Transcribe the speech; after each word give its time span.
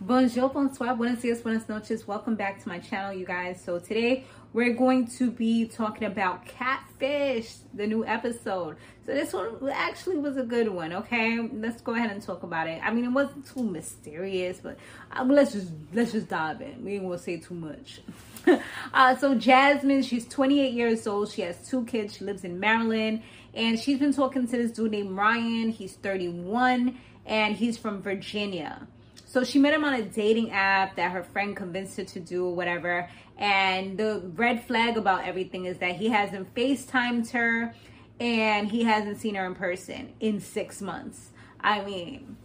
Bonjour, 0.00 0.48
bonsoir, 0.48 0.94
buenos 0.94 1.22
dias, 1.22 1.42
buenas 1.42 1.68
noches. 1.68 2.06
Welcome 2.06 2.36
back 2.36 2.62
to 2.62 2.68
my 2.68 2.78
channel, 2.78 3.12
you 3.12 3.26
guys. 3.26 3.60
So 3.60 3.80
today 3.80 4.22
we're 4.52 4.74
going 4.74 5.08
to 5.18 5.28
be 5.28 5.66
talking 5.66 6.06
about 6.06 6.46
Catfish, 6.46 7.56
the 7.74 7.84
new 7.84 8.06
episode. 8.06 8.76
So 9.04 9.12
this 9.12 9.32
one 9.32 9.56
actually 9.72 10.18
was 10.18 10.36
a 10.36 10.44
good 10.44 10.68
one, 10.68 10.92
okay? 10.92 11.40
Let's 11.52 11.82
go 11.82 11.96
ahead 11.96 12.12
and 12.12 12.22
talk 12.22 12.44
about 12.44 12.68
it. 12.68 12.80
I 12.80 12.92
mean, 12.92 13.06
it 13.06 13.10
wasn't 13.10 13.44
too 13.44 13.64
mysterious, 13.64 14.60
but 14.62 14.78
uh, 15.10 15.24
let's 15.24 15.52
just 15.52 15.72
let's 15.92 16.12
just 16.12 16.28
dive 16.28 16.60
in. 16.60 16.84
We 16.84 17.00
gonna 17.00 17.18
say 17.18 17.38
too 17.38 17.54
much. 17.54 18.00
uh, 18.94 19.16
so 19.16 19.34
Jasmine, 19.34 20.04
she's 20.04 20.28
28 20.28 20.74
years 20.74 21.08
old. 21.08 21.32
She 21.32 21.42
has 21.42 21.68
two 21.68 21.84
kids. 21.86 22.14
She 22.18 22.24
lives 22.24 22.44
in 22.44 22.60
Maryland, 22.60 23.24
and 23.52 23.76
she's 23.76 23.98
been 23.98 24.14
talking 24.14 24.46
to 24.46 24.56
this 24.56 24.70
dude 24.70 24.92
named 24.92 25.16
Ryan. 25.16 25.70
He's 25.70 25.94
31, 25.94 26.96
and 27.26 27.56
he's 27.56 27.76
from 27.76 28.00
Virginia. 28.00 28.86
So 29.28 29.44
she 29.44 29.58
met 29.58 29.74
him 29.74 29.84
on 29.84 29.92
a 29.92 30.00
dating 30.00 30.52
app 30.52 30.96
that 30.96 31.12
her 31.12 31.22
friend 31.22 31.54
convinced 31.54 31.98
her 31.98 32.04
to 32.04 32.18
do, 32.18 32.46
or 32.46 32.54
whatever. 32.54 33.10
And 33.36 33.98
the 33.98 34.22
red 34.34 34.64
flag 34.64 34.96
about 34.96 35.26
everything 35.26 35.66
is 35.66 35.76
that 35.78 35.96
he 35.96 36.08
hasn't 36.08 36.54
FaceTimed 36.54 37.30
her 37.32 37.74
and 38.18 38.70
he 38.70 38.84
hasn't 38.84 39.20
seen 39.20 39.34
her 39.34 39.44
in 39.44 39.54
person 39.54 40.14
in 40.18 40.40
six 40.40 40.80
months. 40.80 41.30
I 41.60 41.84
mean, 41.84 42.38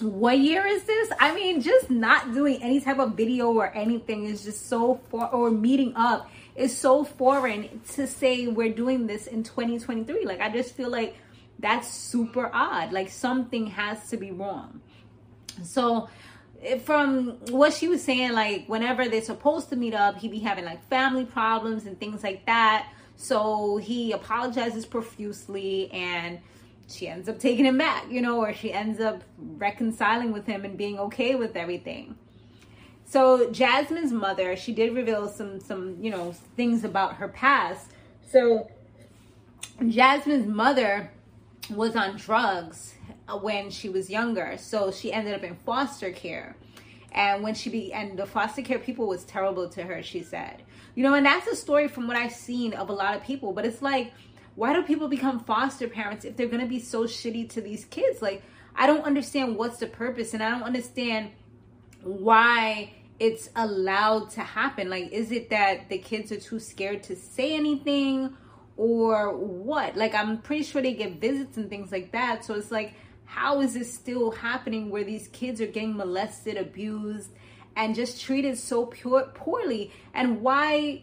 what 0.00 0.40
year 0.40 0.66
is 0.66 0.82
this? 0.82 1.12
I 1.20 1.32
mean, 1.32 1.62
just 1.62 1.90
not 1.90 2.34
doing 2.34 2.60
any 2.60 2.80
type 2.80 2.98
of 2.98 3.12
video 3.12 3.52
or 3.52 3.72
anything 3.72 4.24
is 4.24 4.42
just 4.42 4.68
so 4.68 5.00
far, 5.08 5.30
or 5.30 5.52
meeting 5.52 5.92
up 5.94 6.28
is 6.56 6.76
so 6.76 7.04
foreign 7.04 7.80
to 7.92 8.08
say 8.08 8.48
we're 8.48 8.74
doing 8.74 9.06
this 9.06 9.28
in 9.28 9.44
2023. 9.44 10.24
Like 10.24 10.40
I 10.40 10.50
just 10.50 10.74
feel 10.74 10.90
like 10.90 11.14
that's 11.60 11.88
super 11.88 12.50
odd. 12.52 12.92
Like 12.92 13.10
something 13.10 13.68
has 13.68 14.08
to 14.10 14.16
be 14.16 14.32
wrong. 14.32 14.80
So 15.62 16.08
from 16.84 17.38
what 17.50 17.72
she 17.72 17.88
was 17.88 18.02
saying, 18.02 18.32
like 18.32 18.66
whenever 18.66 19.08
they're 19.08 19.22
supposed 19.22 19.68
to 19.70 19.76
meet 19.76 19.94
up, 19.94 20.18
he'd 20.18 20.30
be 20.30 20.38
having 20.38 20.64
like 20.64 20.86
family 20.88 21.24
problems 21.24 21.86
and 21.86 21.98
things 21.98 22.22
like 22.22 22.46
that. 22.46 22.88
So 23.16 23.76
he 23.78 24.12
apologizes 24.12 24.84
profusely 24.84 25.90
and 25.92 26.40
she 26.88 27.08
ends 27.08 27.28
up 27.28 27.38
taking 27.38 27.64
him 27.64 27.78
back, 27.78 28.10
you 28.10 28.20
know, 28.20 28.40
or 28.40 28.52
she 28.52 28.72
ends 28.72 29.00
up 29.00 29.22
reconciling 29.38 30.32
with 30.32 30.46
him 30.46 30.64
and 30.64 30.76
being 30.76 30.98
okay 30.98 31.34
with 31.34 31.56
everything. 31.56 32.16
So 33.04 33.50
Jasmine's 33.50 34.12
mother, 34.12 34.56
she 34.56 34.72
did 34.72 34.94
reveal 34.94 35.28
some 35.28 35.60
some, 35.60 35.96
you 36.02 36.10
know, 36.10 36.32
things 36.56 36.84
about 36.84 37.16
her 37.16 37.28
past. 37.28 37.90
So 38.30 38.70
Jasmine's 39.86 40.46
mother 40.46 41.12
was 41.70 41.96
on 41.96 42.16
drugs 42.16 42.95
Uh, 43.28 43.36
when 43.36 43.70
she 43.70 43.88
was 43.88 44.08
younger. 44.08 44.56
So 44.56 44.92
she 44.92 45.12
ended 45.12 45.34
up 45.34 45.42
in 45.42 45.56
foster 45.66 46.12
care. 46.12 46.56
And 47.10 47.42
when 47.42 47.54
she 47.54 47.70
be 47.70 47.92
and 47.92 48.16
the 48.16 48.24
foster 48.24 48.62
care 48.62 48.78
people 48.78 49.08
was 49.08 49.24
terrible 49.24 49.68
to 49.70 49.82
her, 49.82 50.00
she 50.00 50.22
said. 50.22 50.62
You 50.94 51.02
know, 51.02 51.14
and 51.14 51.26
that's 51.26 51.48
a 51.48 51.56
story 51.56 51.88
from 51.88 52.06
what 52.06 52.16
I've 52.16 52.32
seen 52.32 52.72
of 52.74 52.88
a 52.88 52.92
lot 52.92 53.16
of 53.16 53.24
people. 53.24 53.52
But 53.52 53.66
it's 53.66 53.82
like, 53.82 54.12
why 54.54 54.72
do 54.72 54.82
people 54.82 55.08
become 55.08 55.40
foster 55.40 55.88
parents 55.88 56.24
if 56.24 56.36
they're 56.36 56.46
gonna 56.46 56.66
be 56.66 56.78
so 56.78 57.04
shitty 57.04 57.48
to 57.50 57.60
these 57.60 57.84
kids? 57.86 58.22
Like, 58.22 58.42
I 58.76 58.86
don't 58.86 59.04
understand 59.04 59.56
what's 59.56 59.78
the 59.78 59.88
purpose, 59.88 60.32
and 60.32 60.42
I 60.42 60.50
don't 60.50 60.62
understand 60.62 61.30
why 62.02 62.92
it's 63.18 63.48
allowed 63.56 64.30
to 64.30 64.40
happen. 64.42 64.88
Like, 64.88 65.10
is 65.10 65.32
it 65.32 65.50
that 65.50 65.88
the 65.88 65.98
kids 65.98 66.30
are 66.30 66.38
too 66.38 66.60
scared 66.60 67.02
to 67.04 67.16
say 67.16 67.54
anything? 67.56 68.36
Or 68.76 69.34
what? 69.36 69.96
Like, 69.96 70.14
I'm 70.14 70.38
pretty 70.38 70.62
sure 70.62 70.80
they 70.80 70.94
get 70.94 71.20
visits 71.20 71.56
and 71.56 71.68
things 71.68 71.90
like 71.90 72.12
that. 72.12 72.44
So 72.44 72.54
it's 72.54 72.70
like, 72.70 72.94
how 73.26 73.60
is 73.60 73.74
this 73.74 73.92
still 73.92 74.30
happening 74.30 74.90
where 74.90 75.04
these 75.04 75.28
kids 75.28 75.60
are 75.60 75.66
getting 75.66 75.96
molested, 75.96 76.56
abused, 76.56 77.30
and 77.76 77.94
just 77.94 78.22
treated 78.22 78.56
so 78.56 78.86
pure, 78.86 79.30
poorly? 79.34 79.92
And 80.14 80.40
why 80.40 81.02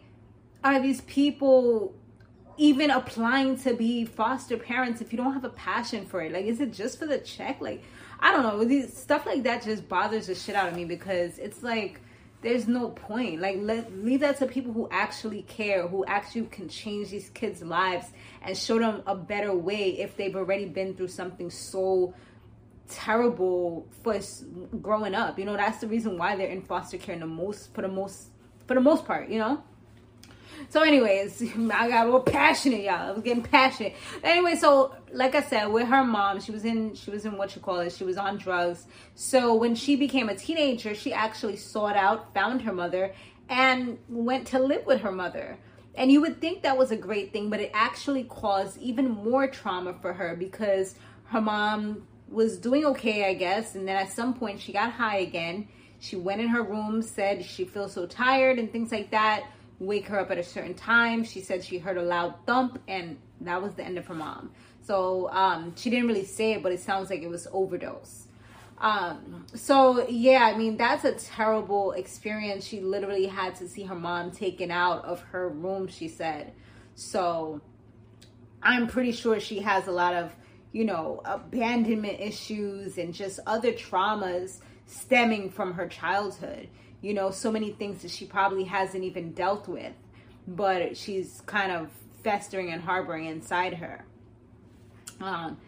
are 0.64 0.80
these 0.80 1.02
people 1.02 1.94
even 2.56 2.90
applying 2.90 3.58
to 3.58 3.74
be 3.74 4.04
foster 4.04 4.56
parents 4.56 5.00
if 5.00 5.12
you 5.12 5.16
don't 5.16 5.34
have 5.34 5.44
a 5.44 5.50
passion 5.50 6.06
for 6.06 6.22
it? 6.22 6.32
Like, 6.32 6.46
is 6.46 6.60
it 6.60 6.72
just 6.72 6.98
for 6.98 7.06
the 7.06 7.18
check? 7.18 7.60
Like, 7.60 7.82
I 8.20 8.32
don't 8.32 8.42
know. 8.42 8.64
These 8.64 8.96
stuff 8.96 9.26
like 9.26 9.42
that 9.42 9.62
just 9.62 9.88
bothers 9.88 10.26
the 10.26 10.34
shit 10.34 10.54
out 10.54 10.68
of 10.68 10.74
me 10.74 10.84
because 10.84 11.38
it's 11.38 11.62
like 11.62 12.00
there's 12.44 12.68
no 12.68 12.90
point. 12.90 13.40
Like, 13.40 13.56
let 13.60 13.92
leave 13.92 14.20
that 14.20 14.38
to 14.38 14.46
people 14.46 14.72
who 14.72 14.88
actually 14.90 15.42
care, 15.42 15.88
who 15.88 16.04
actually 16.04 16.46
can 16.46 16.68
change 16.68 17.10
these 17.10 17.30
kids' 17.30 17.62
lives 17.62 18.06
and 18.42 18.56
show 18.56 18.78
them 18.78 19.02
a 19.06 19.16
better 19.16 19.54
way 19.54 19.98
if 19.98 20.16
they've 20.16 20.36
already 20.36 20.66
been 20.66 20.94
through 20.94 21.08
something 21.08 21.50
so 21.50 22.14
terrible 22.88 23.86
for 24.02 24.20
growing 24.80 25.14
up. 25.14 25.38
You 25.38 25.46
know, 25.46 25.56
that's 25.56 25.78
the 25.78 25.88
reason 25.88 26.18
why 26.18 26.36
they're 26.36 26.48
in 26.48 26.62
foster 26.62 26.98
care 26.98 27.14
in 27.14 27.20
the 27.20 27.26
most 27.26 27.74
for 27.74 27.82
the 27.82 27.88
most 27.88 28.28
for 28.66 28.74
the 28.74 28.80
most 28.80 29.04
part, 29.04 29.28
you 29.28 29.38
know? 29.38 29.62
So, 30.68 30.82
anyways, 30.82 31.42
I 31.72 31.88
got 31.88 32.02
a 32.02 32.04
little 32.04 32.20
passionate, 32.20 32.82
y'all. 32.82 33.08
I 33.08 33.12
was 33.12 33.22
getting 33.22 33.42
passionate. 33.42 33.94
Anyway, 34.22 34.54
so 34.56 34.94
like 35.12 35.34
I 35.34 35.42
said, 35.42 35.66
with 35.66 35.86
her 35.88 36.04
mom, 36.04 36.40
she 36.40 36.52
was 36.52 36.64
in 36.64 36.94
she 36.94 37.10
was 37.10 37.24
in 37.24 37.36
what 37.36 37.54
you 37.54 37.62
call 37.62 37.80
it. 37.80 37.92
She 37.92 38.04
was 38.04 38.16
on 38.16 38.38
drugs. 38.38 38.86
So 39.14 39.54
when 39.54 39.74
she 39.74 39.96
became 39.96 40.28
a 40.28 40.34
teenager, 40.34 40.94
she 40.94 41.12
actually 41.12 41.56
sought 41.56 41.96
out, 41.96 42.34
found 42.34 42.62
her 42.62 42.72
mother, 42.72 43.14
and 43.48 43.98
went 44.08 44.46
to 44.48 44.58
live 44.58 44.86
with 44.86 45.00
her 45.02 45.12
mother. 45.12 45.58
And 45.94 46.10
you 46.10 46.20
would 46.22 46.40
think 46.40 46.62
that 46.62 46.76
was 46.76 46.90
a 46.90 46.96
great 46.96 47.32
thing, 47.32 47.50
but 47.50 47.60
it 47.60 47.70
actually 47.72 48.24
caused 48.24 48.78
even 48.78 49.08
more 49.10 49.46
trauma 49.46 49.94
for 50.02 50.12
her 50.12 50.34
because 50.34 50.96
her 51.26 51.40
mom 51.40 52.06
was 52.28 52.58
doing 52.58 52.84
okay, 52.84 53.28
I 53.28 53.34
guess. 53.34 53.76
And 53.76 53.86
then 53.86 53.96
at 53.96 54.10
some 54.10 54.34
point, 54.34 54.60
she 54.60 54.72
got 54.72 54.90
high 54.90 55.18
again. 55.18 55.68
She 56.00 56.16
went 56.16 56.40
in 56.40 56.48
her 56.48 56.62
room, 56.62 57.00
said 57.00 57.44
she 57.44 57.64
feels 57.64 57.92
so 57.92 58.06
tired 58.06 58.58
and 58.58 58.70
things 58.72 58.90
like 58.90 59.12
that 59.12 59.44
wake 59.78 60.06
her 60.06 60.18
up 60.18 60.30
at 60.30 60.38
a 60.38 60.42
certain 60.42 60.74
time. 60.74 61.24
She 61.24 61.40
said 61.40 61.64
she 61.64 61.78
heard 61.78 61.96
a 61.96 62.02
loud 62.02 62.34
thump, 62.46 62.80
and 62.88 63.18
that 63.40 63.62
was 63.62 63.74
the 63.74 63.84
end 63.84 63.98
of 63.98 64.06
her 64.06 64.14
mom. 64.14 64.52
So 64.82 65.30
um, 65.30 65.74
she 65.76 65.90
didn't 65.90 66.08
really 66.08 66.24
say 66.24 66.52
it, 66.52 66.62
but 66.62 66.72
it 66.72 66.80
sounds 66.80 67.10
like 67.10 67.22
it 67.22 67.28
was 67.28 67.46
overdose. 67.52 68.28
Um, 68.78 69.46
so 69.54 70.06
yeah, 70.08 70.50
I 70.52 70.56
mean 70.56 70.76
that's 70.76 71.04
a 71.04 71.12
terrible 71.12 71.92
experience. 71.92 72.64
She 72.66 72.80
literally 72.80 73.26
had 73.26 73.54
to 73.56 73.68
see 73.68 73.84
her 73.84 73.94
mom 73.94 74.30
taken 74.30 74.70
out 74.70 75.04
of 75.04 75.20
her 75.20 75.48
room. 75.48 75.88
She 75.88 76.08
said, 76.08 76.52
so 76.94 77.60
I'm 78.62 78.86
pretty 78.86 79.12
sure 79.12 79.40
she 79.40 79.60
has 79.60 79.86
a 79.86 79.92
lot 79.92 80.14
of 80.14 80.34
you 80.72 80.84
know 80.84 81.22
abandonment 81.24 82.20
issues 82.20 82.98
and 82.98 83.14
just 83.14 83.40
other 83.46 83.72
traumas 83.72 84.58
stemming 84.86 85.50
from 85.50 85.72
her 85.74 85.88
childhood 85.88 86.68
you 87.04 87.12
know, 87.12 87.30
so 87.30 87.52
many 87.52 87.70
things 87.70 88.00
that 88.00 88.10
she 88.10 88.24
probably 88.24 88.64
hasn't 88.64 89.04
even 89.04 89.32
dealt 89.32 89.68
with, 89.68 89.92
but 90.48 90.96
she's 90.96 91.42
kind 91.44 91.70
of 91.70 91.90
festering 92.22 92.72
and 92.72 92.80
harboring 92.80 93.26
inside 93.26 93.74
her. 93.74 94.06
Um, 95.20 95.58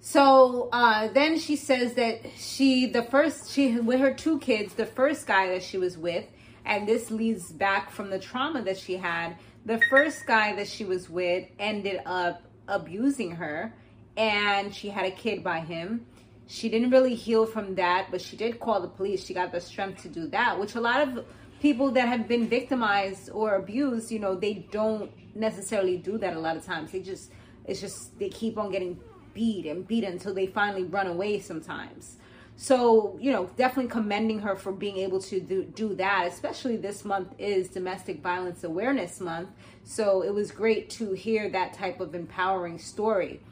so 0.00 0.70
uh, 0.72 1.08
then 1.08 1.38
she 1.38 1.56
says 1.56 1.92
that 1.94 2.20
she, 2.38 2.86
the 2.86 3.02
first, 3.02 3.52
she, 3.52 3.78
with 3.78 4.00
her 4.00 4.14
two 4.14 4.38
kids, 4.38 4.72
the 4.72 4.86
first 4.86 5.26
guy 5.26 5.48
that 5.48 5.62
she 5.62 5.76
was 5.76 5.98
with, 5.98 6.24
and 6.64 6.88
this 6.88 7.10
leads 7.10 7.52
back 7.52 7.90
from 7.90 8.08
the 8.08 8.18
trauma 8.18 8.62
that 8.62 8.78
she 8.78 8.96
had. 8.96 9.36
The 9.66 9.78
first 9.90 10.26
guy 10.26 10.56
that 10.56 10.68
she 10.68 10.86
was 10.86 11.10
with 11.10 11.46
ended 11.58 12.00
up 12.06 12.42
abusing 12.66 13.32
her, 13.32 13.74
and 14.16 14.74
she 14.74 14.88
had 14.88 15.04
a 15.04 15.10
kid 15.10 15.44
by 15.44 15.60
him 15.60 16.06
she 16.46 16.68
didn't 16.68 16.90
really 16.90 17.14
heal 17.14 17.46
from 17.46 17.74
that, 17.74 18.08
but 18.10 18.20
she 18.20 18.36
did 18.36 18.60
call 18.60 18.80
the 18.80 18.88
police. 18.88 19.24
She 19.24 19.34
got 19.34 19.52
the 19.52 19.60
strength 19.60 20.02
to 20.02 20.08
do 20.08 20.28
that, 20.28 20.58
which 20.58 20.74
a 20.74 20.80
lot 20.80 21.06
of 21.06 21.24
people 21.60 21.90
that 21.92 22.06
have 22.08 22.28
been 22.28 22.48
victimized 22.48 23.30
or 23.30 23.56
abused, 23.56 24.12
you 24.12 24.18
know, 24.18 24.34
they 24.34 24.66
don't 24.70 25.10
necessarily 25.34 25.96
do 25.96 26.18
that 26.18 26.36
a 26.36 26.38
lot 26.38 26.56
of 26.56 26.64
times. 26.64 26.92
They 26.92 27.00
just, 27.00 27.32
it's 27.64 27.80
just, 27.80 28.18
they 28.18 28.28
keep 28.28 28.58
on 28.58 28.70
getting 28.70 28.98
beat 29.34 29.66
and 29.66 29.86
beat 29.86 30.04
until 30.04 30.34
they 30.34 30.46
finally 30.46 30.84
run 30.84 31.06
away 31.06 31.40
sometimes. 31.40 32.18
So, 32.58 33.18
you 33.20 33.32
know, 33.32 33.50
definitely 33.56 33.90
commending 33.90 34.38
her 34.38 34.56
for 34.56 34.72
being 34.72 34.96
able 34.96 35.20
to 35.22 35.40
do, 35.40 35.64
do 35.64 35.94
that, 35.96 36.26
especially 36.26 36.76
this 36.76 37.04
month 37.04 37.34
is 37.38 37.68
Domestic 37.68 38.22
Violence 38.22 38.64
Awareness 38.64 39.20
Month. 39.20 39.50
So 39.84 40.22
it 40.22 40.32
was 40.32 40.50
great 40.50 40.88
to 40.90 41.12
hear 41.12 41.50
that 41.50 41.74
type 41.74 42.00
of 42.00 42.14
empowering 42.14 42.78
story. 42.78 43.42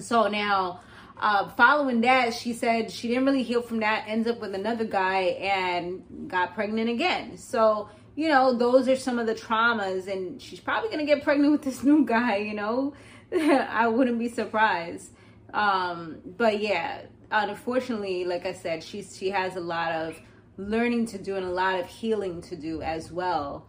So 0.00 0.28
now, 0.28 0.80
uh, 1.22 1.48
following 1.50 2.00
that, 2.00 2.34
she 2.34 2.52
said 2.52 2.90
she 2.90 3.06
didn't 3.06 3.24
really 3.24 3.44
heal 3.44 3.62
from 3.62 3.78
that, 3.78 4.06
ends 4.08 4.26
up 4.26 4.40
with 4.40 4.56
another 4.56 4.84
guy 4.84 5.20
and 5.40 6.02
got 6.26 6.52
pregnant 6.52 6.90
again. 6.90 7.38
So, 7.38 7.88
you 8.16 8.28
know, 8.28 8.58
those 8.58 8.88
are 8.88 8.96
some 8.96 9.20
of 9.20 9.28
the 9.28 9.34
traumas, 9.34 10.08
and 10.08 10.42
she's 10.42 10.58
probably 10.58 10.90
gonna 10.90 11.06
get 11.06 11.22
pregnant 11.22 11.52
with 11.52 11.62
this 11.62 11.84
new 11.84 12.04
guy, 12.04 12.38
you 12.38 12.54
know. 12.54 12.94
I 13.32 13.86
wouldn't 13.86 14.18
be 14.18 14.28
surprised. 14.28 15.12
Um, 15.54 16.18
but 16.24 16.60
yeah, 16.60 17.02
unfortunately, 17.30 18.24
like 18.24 18.44
I 18.44 18.52
said, 18.52 18.82
she's 18.82 19.16
she 19.16 19.30
has 19.30 19.54
a 19.54 19.60
lot 19.60 19.92
of 19.92 20.20
learning 20.56 21.06
to 21.06 21.18
do 21.18 21.36
and 21.36 21.46
a 21.46 21.52
lot 21.52 21.78
of 21.78 21.86
healing 21.86 22.40
to 22.42 22.56
do 22.56 22.82
as 22.82 23.12
well. 23.12 23.68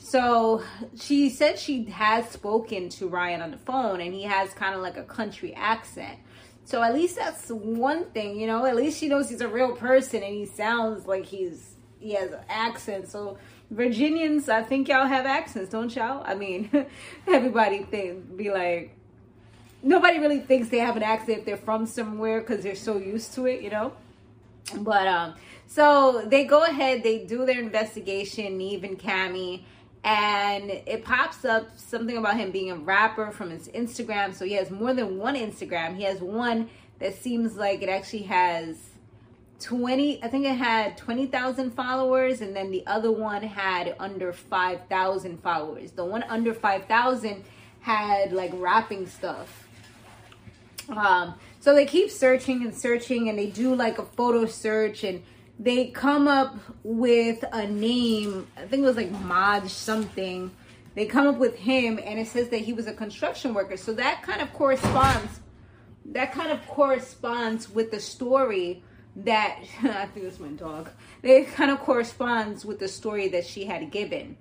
So 0.00 0.62
she 0.96 1.28
said 1.28 1.58
she 1.58 1.86
has 1.86 2.28
spoken 2.30 2.88
to 2.90 3.08
Ryan 3.08 3.42
on 3.42 3.50
the 3.50 3.58
phone 3.58 4.00
and 4.00 4.14
he 4.14 4.22
has 4.22 4.54
kind 4.54 4.76
of 4.76 4.80
like 4.80 4.96
a 4.96 5.02
country 5.02 5.52
accent. 5.54 6.20
So 6.68 6.82
at 6.82 6.92
least 6.92 7.16
that's 7.16 7.48
one 7.48 8.04
thing, 8.10 8.38
you 8.38 8.46
know. 8.46 8.66
At 8.66 8.76
least 8.76 8.98
she 8.98 9.08
knows 9.08 9.30
he's 9.30 9.40
a 9.40 9.48
real 9.48 9.74
person 9.74 10.22
and 10.22 10.34
he 10.34 10.44
sounds 10.44 11.06
like 11.06 11.24
he's 11.24 11.76
he 11.98 12.12
has 12.12 12.30
an 12.30 12.40
accent. 12.46 13.08
So 13.08 13.38
Virginians, 13.70 14.50
I 14.50 14.62
think 14.62 14.86
y'all 14.86 15.06
have 15.06 15.24
accents, 15.24 15.70
don't 15.70 15.96
y'all? 15.96 16.22
I 16.26 16.34
mean, 16.34 16.68
everybody 17.26 17.84
think 17.84 18.36
be 18.36 18.50
like 18.50 18.94
nobody 19.82 20.18
really 20.18 20.40
thinks 20.40 20.68
they 20.68 20.80
have 20.80 20.98
an 20.98 21.02
accent 21.02 21.38
if 21.38 21.44
they're 21.46 21.56
from 21.56 21.86
somewhere 21.86 22.40
because 22.40 22.62
they're 22.62 22.74
so 22.74 22.98
used 22.98 23.32
to 23.36 23.46
it, 23.46 23.62
you 23.62 23.70
know. 23.70 23.94
But 24.76 25.08
um, 25.08 25.36
so 25.68 26.22
they 26.26 26.44
go 26.44 26.64
ahead, 26.64 27.02
they 27.02 27.24
do 27.24 27.46
their 27.46 27.60
investigation, 27.60 28.58
Nev 28.58 28.84
and 28.84 28.98
Kamie, 28.98 29.62
and 30.04 30.70
it 30.70 31.04
pops 31.04 31.44
up 31.44 31.68
something 31.76 32.16
about 32.16 32.36
him 32.36 32.50
being 32.50 32.70
a 32.70 32.76
rapper 32.76 33.30
from 33.30 33.50
his 33.50 33.68
Instagram. 33.68 34.34
So 34.34 34.44
he 34.44 34.52
has 34.54 34.70
more 34.70 34.94
than 34.94 35.18
one 35.18 35.34
Instagram. 35.34 35.96
He 35.96 36.04
has 36.04 36.20
one 36.20 36.70
that 36.98 37.14
seems 37.14 37.56
like 37.56 37.82
it 37.82 37.88
actually 37.88 38.24
has 38.24 38.76
20 39.60 40.22
i 40.22 40.28
think 40.28 40.44
it 40.44 40.54
had 40.54 40.96
20,000 40.96 41.72
followers 41.72 42.40
and 42.40 42.54
then 42.54 42.70
the 42.70 42.86
other 42.86 43.10
one 43.10 43.42
had 43.42 43.94
under 43.98 44.32
5,000 44.32 45.42
followers 45.42 45.92
the 45.92 46.04
one 46.04 46.22
under 46.24 46.54
5,000 46.54 47.44
had 47.80 48.32
like 48.32 48.52
rapping 48.54 49.06
stuff 49.06 49.66
um 50.90 51.34
so 51.58 51.74
they 51.74 51.86
keep 51.86 52.10
searching 52.10 52.62
and 52.62 52.74
searching 52.74 53.28
and 53.28 53.38
they 53.38 53.48
do 53.48 53.74
like 53.74 53.98
a 53.98 54.04
photo 54.04 54.46
search 54.46 55.02
and 55.02 55.22
they 55.58 55.86
come 55.88 56.28
up 56.28 56.56
with 56.82 57.44
a 57.52 57.66
name 57.66 58.46
i 58.56 58.60
think 58.62 58.82
it 58.82 58.86
was 58.86 58.96
like 58.96 59.10
Maj 59.10 59.70
something 59.70 60.50
they 60.94 61.06
come 61.06 61.26
up 61.26 61.36
with 61.36 61.56
him 61.56 61.98
and 62.04 62.18
it 62.18 62.26
says 62.26 62.48
that 62.48 62.58
he 62.58 62.72
was 62.72 62.86
a 62.86 62.92
construction 62.92 63.54
worker 63.54 63.76
so 63.76 63.92
that 63.92 64.22
kind 64.22 64.40
of 64.40 64.52
corresponds 64.52 65.40
that 66.04 66.32
kind 66.32 66.50
of 66.50 66.66
corresponds 66.66 67.68
with 67.68 67.90
the 67.90 68.00
story 68.00 68.82
that 69.24 69.58
I 69.82 70.06
think 70.06 70.26
it's 70.26 70.38
my 70.38 70.48
dog. 70.48 70.90
It 71.22 71.48
kind 71.48 71.70
of 71.70 71.80
corresponds 71.80 72.64
with 72.64 72.78
the 72.78 72.88
story 72.88 73.28
that 73.28 73.46
she 73.46 73.64
had 73.64 73.90
given. 73.90 74.36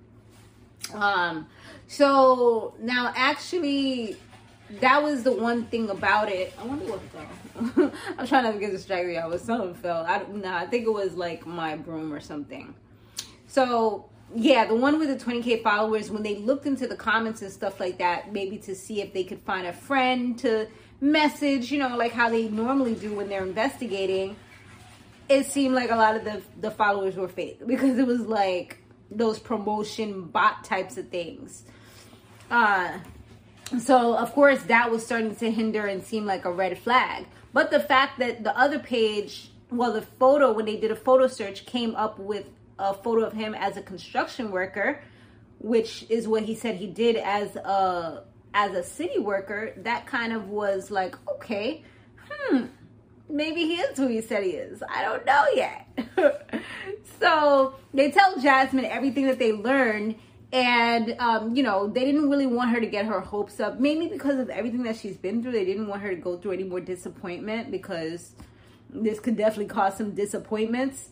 Um, 0.93 1.47
so 1.87 2.75
now 2.79 3.11
actually, 3.15 4.17
that 4.69 5.01
was 5.01 5.23
the 5.23 5.31
one 5.31 5.65
thing 5.65 5.89
about 5.89 6.29
it. 6.29 6.53
I 6.59 6.65
wonder 6.65 6.85
what 6.85 7.01
fell. 7.01 7.91
I'm 8.17 8.27
trying 8.27 8.43
not 8.43 8.53
to 8.53 8.59
get 8.59 8.71
distracted. 8.71 9.17
I 9.17 9.27
was 9.27 9.41
something 9.41 9.73
fell. 9.75 10.05
I 10.05 10.19
don't 10.19 10.41
know. 10.41 10.53
I 10.53 10.65
think 10.65 10.85
it 10.85 10.93
was 10.93 11.15
like 11.15 11.45
my 11.45 11.75
broom 11.75 12.13
or 12.13 12.19
something. 12.19 12.75
So 13.47 14.09
yeah, 14.35 14.65
the 14.65 14.75
one 14.75 14.99
with 14.99 15.07
the 15.07 15.25
20k 15.25 15.63
followers. 15.63 16.11
When 16.11 16.23
they 16.23 16.35
looked 16.35 16.65
into 16.65 16.87
the 16.87 16.97
comments 16.97 17.41
and 17.41 17.51
stuff 17.51 17.79
like 17.79 17.97
that, 17.99 18.33
maybe 18.33 18.57
to 18.59 18.75
see 18.75 19.01
if 19.01 19.13
they 19.13 19.23
could 19.23 19.41
find 19.41 19.65
a 19.65 19.73
friend 19.73 20.37
to 20.39 20.67
message, 20.99 21.71
you 21.71 21.79
know, 21.79 21.95
like 21.95 22.11
how 22.11 22.29
they 22.29 22.49
normally 22.49 22.95
do 22.95 23.13
when 23.13 23.29
they're 23.29 23.45
investigating 23.45 24.35
it 25.29 25.45
seemed 25.45 25.75
like 25.75 25.91
a 25.91 25.95
lot 25.95 26.15
of 26.15 26.23
the 26.23 26.41
the 26.61 26.71
followers 26.71 27.15
were 27.15 27.27
fake 27.27 27.65
because 27.65 27.97
it 27.97 28.07
was 28.07 28.21
like 28.21 28.77
those 29.11 29.39
promotion 29.39 30.23
bot 30.23 30.63
types 30.63 30.97
of 30.97 31.09
things. 31.09 31.63
Uh 32.49 32.99
so 33.79 34.15
of 34.15 34.33
course 34.33 34.61
that 34.63 34.89
was 34.91 35.05
starting 35.05 35.35
to 35.35 35.51
hinder 35.51 35.85
and 35.85 36.03
seem 36.03 36.25
like 36.25 36.45
a 36.45 36.51
red 36.51 36.77
flag. 36.77 37.25
But 37.53 37.71
the 37.71 37.79
fact 37.79 38.19
that 38.19 38.43
the 38.43 38.57
other 38.57 38.79
page, 38.79 39.51
well 39.69 39.93
the 39.93 40.01
photo 40.01 40.51
when 40.51 40.65
they 40.65 40.77
did 40.77 40.91
a 40.91 40.95
photo 40.95 41.27
search 41.27 41.65
came 41.65 41.95
up 41.95 42.19
with 42.19 42.45
a 42.79 42.93
photo 42.93 43.25
of 43.25 43.33
him 43.33 43.55
as 43.55 43.77
a 43.77 43.81
construction 43.81 44.51
worker, 44.51 45.01
which 45.59 46.05
is 46.09 46.27
what 46.27 46.43
he 46.43 46.55
said 46.55 46.75
he 46.75 46.87
did 46.87 47.15
as 47.17 47.55
a 47.55 48.23
as 48.53 48.73
a 48.73 48.83
city 48.83 49.19
worker, 49.19 49.73
that 49.77 50.07
kind 50.07 50.33
of 50.33 50.49
was 50.49 50.89
like, 50.89 51.15
okay, 51.29 51.83
hmm, 52.27 52.65
maybe 53.29 53.61
he 53.61 53.75
is 53.75 53.97
who 53.97 54.07
he 54.07 54.21
said 54.21 54.43
he 54.43 54.51
is. 54.51 54.81
I 54.89 55.03
don't 55.03 55.25
know 55.25 55.45
yet. 55.53 55.87
so 57.19 57.75
they 57.93 58.11
tell 58.11 58.39
Jasmine 58.39 58.85
everything 58.85 59.27
that 59.27 59.39
they 59.39 59.51
learned. 59.51 60.15
And, 60.53 61.15
um, 61.19 61.55
you 61.55 61.63
know, 61.63 61.87
they 61.87 62.05
didn't 62.05 62.29
really 62.29 62.47
want 62.47 62.71
her 62.71 62.79
to 62.79 62.85
get 62.85 63.05
her 63.05 63.19
hopes 63.19 63.59
up, 63.59 63.79
mainly 63.79 64.07
because 64.07 64.39
of 64.39 64.49
everything 64.49 64.83
that 64.83 64.95
she's 64.95 65.17
been 65.17 65.43
through. 65.43 65.51
They 65.51 65.65
didn't 65.65 65.87
want 65.87 66.01
her 66.01 66.09
to 66.09 66.15
go 66.15 66.37
through 66.37 66.53
any 66.53 66.63
more 66.63 66.79
disappointment 66.79 67.69
because 67.69 68.31
this 68.89 69.19
could 69.19 69.35
definitely 69.35 69.65
cause 69.65 69.97
some 69.97 70.11
disappointments. 70.15 71.09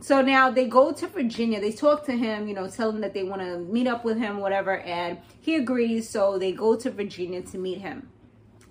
So 0.00 0.22
now 0.22 0.50
they 0.50 0.66
go 0.66 0.92
to 0.92 1.06
Virginia. 1.08 1.60
They 1.60 1.72
talk 1.72 2.06
to 2.06 2.12
him, 2.12 2.48
you 2.48 2.54
know, 2.54 2.68
tell 2.68 2.88
him 2.88 3.02
that 3.02 3.12
they 3.12 3.22
want 3.22 3.42
to 3.42 3.58
meet 3.58 3.86
up 3.86 4.02
with 4.02 4.16
him, 4.16 4.38
whatever. 4.38 4.78
And 4.78 5.18
he 5.40 5.56
agrees. 5.56 6.08
So 6.08 6.38
they 6.38 6.52
go 6.52 6.74
to 6.74 6.90
Virginia 6.90 7.42
to 7.42 7.58
meet 7.58 7.78
him. 7.78 8.08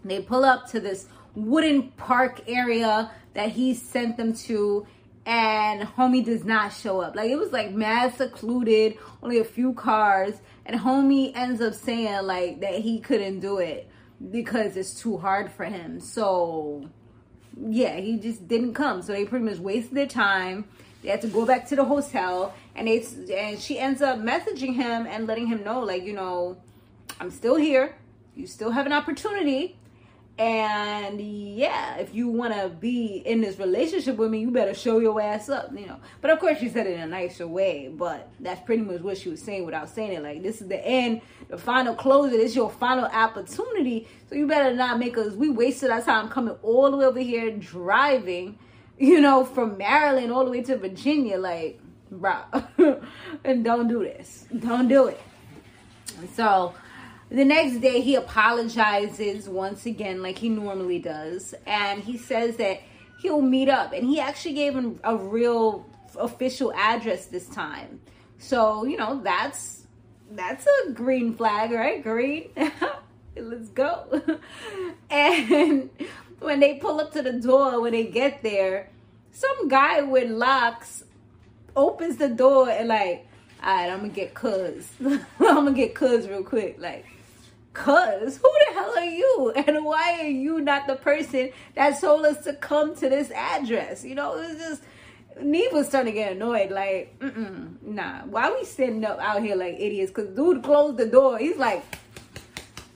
They 0.04 0.24
pull 0.24 0.44
up 0.44 0.68
to 0.72 0.80
this 0.80 1.08
wooden 1.36 1.92
park 1.92 2.42
area 2.48 3.12
that 3.36 3.52
he 3.52 3.76
sent 3.76 4.18
them 4.18 4.34
to 4.34 4.88
and 5.30 5.84
homie 5.84 6.26
does 6.26 6.44
not 6.44 6.74
show 6.74 7.02
up. 7.02 7.16
Like 7.16 7.30
it 7.30 7.36
was 7.36 7.52
like 7.52 7.72
mad 7.72 8.16
secluded 8.16 8.98
only 9.22 9.38
a 9.38 9.44
few 9.44 9.74
cars 9.74 10.34
and 10.66 10.82
homie 10.82 11.32
ends 11.36 11.62
up 11.62 11.76
saying 11.76 12.26
like 12.26 12.62
that 12.62 12.80
he 12.80 13.00
couldn't 13.00 13.40
do 13.40 13.60
it 13.60 13.88
because 14.32 14.76
it's 14.76 15.00
too 15.00 15.18
hard 15.18 15.52
for 15.52 15.66
him. 15.66 16.00
So 16.00 16.90
yeah 17.56 17.98
he 17.98 18.18
just 18.18 18.48
didn't 18.48 18.74
come. 18.74 19.04
So 19.04 19.14
they 19.14 19.24
pretty 19.24 19.46
much 19.46 19.60
wasted 19.60 19.96
their 19.96 20.08
time. 20.08 20.66
They 21.04 21.10
had 21.10 21.22
to 21.22 21.28
go 21.28 21.46
back 21.46 21.68
to 21.68 21.76
the 21.76 21.86
hotel 21.86 22.56
and 22.76 22.88
they 22.88 23.06
and 23.32 23.60
she 23.60 23.78
ends 23.78 24.02
up 24.02 24.18
messaging 24.18 24.74
him 24.74 25.06
and 25.06 25.28
letting 25.28 25.46
him 25.46 25.64
know 25.64 25.82
like 25.82 26.04
you 26.04 26.14
know 26.14 26.58
i'm 27.20 27.30
still 27.30 27.56
here. 27.56 27.96
You 28.36 28.48
still 28.48 28.72
have 28.72 28.88
an 28.88 28.94
opportunity 28.94 29.78
and 30.40 31.20
yeah, 31.20 31.98
if 31.98 32.16
you 32.16 32.30
want 32.30 32.54
to 32.54 32.70
be 32.70 33.22
in 33.26 33.42
this 33.42 33.60
relationship 33.60 34.16
with 34.16 34.32
me, 34.32 34.40
you 34.40 34.52
better 34.52 34.74
show 34.74 35.00
your 35.00 35.20
ass 35.20 35.50
up, 35.50 35.70
you 35.78 35.86
know. 35.86 36.00
But 36.22 36.32
of 36.32 36.40
course, 36.40 36.60
she 36.60 36.70
said 36.70 36.88
it 36.88 36.94
in 36.94 37.02
a 37.02 37.08
nicer 37.08 37.46
way. 37.46 37.90
But 37.94 38.32
that's 38.40 38.62
pretty 38.66 38.84
much 38.84 39.02
what 39.02 39.18
she 39.18 39.28
was 39.28 39.42
saying 39.42 39.66
without 39.66 39.90
saying 39.90 40.14
it. 40.14 40.24
Like, 40.24 40.42
this 40.42 40.62
is 40.62 40.70
the 40.70 40.80
end, 40.86 41.20
the 41.50 41.58
final 41.58 41.94
closing. 41.94 42.38
This 42.38 42.52
is 42.52 42.56
your 42.56 42.70
final 42.70 43.04
opportunity. 43.04 44.08
So 44.30 44.36
you 44.36 44.48
better 44.48 44.74
not 44.74 44.98
make 44.98 45.18
us. 45.18 45.34
We 45.34 45.50
wasted 45.50 45.90
our 45.90 46.02
time 46.02 46.30
coming 46.30 46.56
all 46.64 46.90
the 46.90 46.96
way 46.96 47.06
over 47.06 47.20
here 47.20 47.52
driving, 47.52 48.58
you 48.98 49.20
know, 49.20 49.44
from 49.44 49.78
Maryland 49.78 50.32
all 50.32 50.46
the 50.46 50.52
way 50.52 50.62
to 50.62 50.78
Virginia. 50.78 51.38
Like, 51.38 51.82
bro. 52.10 52.38
and 53.44 53.66
don't 53.66 53.90
do 53.90 54.04
this. 54.04 54.46
Don't 54.58 54.88
do 54.88 55.08
it. 55.08 55.22
So 56.34 56.74
the 57.30 57.46
next 57.46 57.80
day, 57.80 58.02
he 58.02 58.16
apologizes 58.16 59.48
once 59.48 59.86
again, 59.86 60.22
like 60.22 60.38
he 60.38 60.50
normally 60.50 61.00
does, 61.00 61.54
and 61.66 62.04
he 62.04 62.18
says 62.18 62.58
that 62.58 62.82
he'll 63.22 63.42
meet 63.42 63.70
up. 63.70 63.94
And 63.94 64.08
he 64.08 64.20
actually 64.20 64.56
gave 64.56 64.74
him 64.74 65.00
a 65.04 65.16
real 65.16 65.86
official 66.18 66.74
address 66.74 67.28
this 67.28 67.48
time. 67.48 68.02
So 68.40 68.86
you 68.86 68.98
know 68.98 69.22
that's 69.24 69.86
that's 70.32 70.66
a 70.66 70.92
green 70.92 71.34
flag, 71.36 71.72
right? 71.72 72.02
Green. 72.02 72.50
Let's 73.36 73.70
go. 73.70 74.22
and 75.10 75.90
when 76.40 76.60
they 76.60 76.76
pull 76.76 77.00
up 77.00 77.12
to 77.14 77.22
the 77.22 77.34
door, 77.34 77.82
when 77.82 77.92
they 77.92 78.06
get 78.06 78.44
there, 78.44 78.90
some 79.32 79.68
guy 79.68 80.02
with 80.02 80.30
locks 80.30 81.04
opens 81.76 82.18
the 82.18 82.30
door 82.30 82.70
and 82.70 82.90
like, 82.90 83.28
all 83.64 83.76
right, 83.76 83.92
I'm 83.92 84.00
gonna 84.00 84.10
get 84.10 84.34
cuz. 84.34 84.90
I'm 85.02 85.20
gonna 85.40 85.74
get 85.74 85.96
cuz 85.96 86.28
real 86.28 86.44
quick. 86.44 86.78
Like, 86.80 87.06
Cuz 87.80 88.38
who 88.38 88.52
the 88.68 88.74
hell 88.74 88.94
are 88.98 89.06
you? 89.06 89.54
And 89.68 89.86
why 89.86 90.20
are 90.20 90.28
you 90.28 90.60
not 90.60 90.86
the 90.86 90.96
person 90.96 91.52
that 91.76 92.02
told 92.02 92.26
us 92.26 92.44
to 92.44 92.54
come 92.54 92.94
to 92.96 93.08
this 93.08 93.32
address? 93.32 94.04
You 94.04 94.16
know, 94.16 94.36
it's 94.38 94.60
just 94.60 94.84
Nev 95.42 95.72
was 95.72 95.88
starting 95.88 96.14
to 96.14 96.20
get 96.20 96.34
annoyed. 96.34 96.72
Like, 96.72 97.16
nah. 97.82 98.24
Why 98.24 98.52
we 98.52 98.66
sitting 98.66 99.06
up 99.06 99.20
out 99.20 99.42
here 99.42 99.56
like 99.56 99.76
idiots? 99.80 100.12
Cause 100.12 100.28
dude 100.28 100.62
closed 100.62 100.98
the 100.98 101.06
door. 101.06 101.38
He's 101.38 101.56
like, 101.56 101.86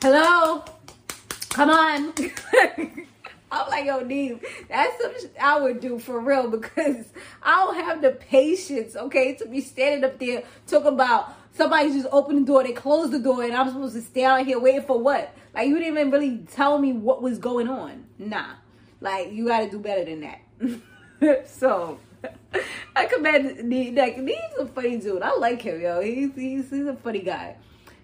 hello, 0.02 0.66
come 1.50 1.70
on. 1.70 2.13
I'm 3.54 3.70
like, 3.70 3.86
yo, 3.86 4.00
Nev, 4.02 4.44
that's 4.68 5.02
something 5.02 5.30
I 5.40 5.62
would 5.62 5.80
do 5.80 5.98
for 6.00 6.20
real 6.20 6.50
because 6.50 7.06
I 7.44 7.63
don't 7.63 7.75
have 7.75 8.02
the 8.02 8.12
patience, 8.12 8.98
okay, 8.98 9.36
to 9.36 9.46
be 9.46 9.62
standing 9.62 10.04
up 10.04 10.20
there 10.20 10.44
talking 10.68 10.88
about 10.88 11.34
somebody 11.53 11.93
just 11.93 12.07
opened 12.12 12.39
the 12.39 12.45
door, 12.45 12.63
they 12.63 12.74
closed 12.74 13.12
the 13.12 13.19
door, 13.19 13.43
and 13.43 13.53
I'm 13.53 13.67
supposed 13.69 13.95
to 13.95 14.01
stay 14.01 14.25
out 14.25 14.45
here 14.45 14.60
waiting 14.60 14.83
for 14.83 15.00
what? 15.00 15.33
Like, 15.53 15.67
you 15.67 15.77
didn't 15.77 15.98
even 15.98 16.12
really 16.12 16.39
tell 16.51 16.77
me 16.79 16.93
what 16.93 17.22
was 17.22 17.39
going 17.39 17.69
on. 17.69 18.05
Nah. 18.17 18.55
Like, 19.00 19.31
you 19.31 19.48
gotta 19.48 19.69
do 19.69 19.79
better 19.79 20.05
than 20.05 20.22
that. 20.22 21.48
so, 21.48 22.00
I 22.95 23.05
commend. 23.05 23.95
Like, 23.95 24.17
he's 24.17 24.38
a 24.60 24.65
funny 24.67 24.98
dude. 24.98 25.22
I 25.22 25.36
like 25.38 25.62
him, 25.62 25.81
yo. 25.81 26.01
He's, 26.01 26.33
he's, 26.36 26.69
he's 26.69 26.88
a 26.88 26.95
funny 26.95 27.22
guy. 27.22 27.57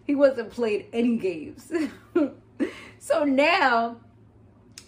He 0.05 0.15
wasn't 0.15 0.51
played 0.51 0.87
any 0.91 1.17
games. 1.17 1.71
so 2.99 3.23
now, 3.23 3.97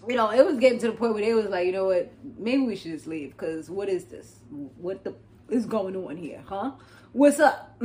you 0.07 0.15
know, 0.15 0.31
it 0.31 0.45
was 0.45 0.57
getting 0.57 0.79
to 0.79 0.87
the 0.87 0.93
point 0.93 1.13
where 1.13 1.23
they 1.23 1.33
was 1.33 1.45
like, 1.45 1.65
you 1.65 1.71
know 1.71 1.85
what, 1.85 2.11
maybe 2.37 2.63
we 2.63 2.75
should 2.75 2.91
just 2.91 3.07
leave 3.07 3.31
because 3.31 3.69
what 3.69 3.87
is 3.87 4.05
this? 4.05 4.39
What 4.49 5.03
the 5.03 5.15
is 5.49 5.65
going 5.65 5.95
on 5.95 6.17
here, 6.17 6.41
huh? 6.45 6.71
What's 7.11 7.39
up? 7.39 7.79